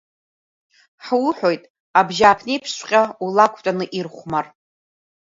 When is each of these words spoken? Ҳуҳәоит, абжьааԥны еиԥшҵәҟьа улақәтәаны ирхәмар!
Ҳуҳәоит, 1.05 1.63
абжьааԥны 1.99 2.51
еиԥшҵәҟьа 2.53 3.03
улақәтәаны 3.25 3.85
ирхәмар! 3.97 4.45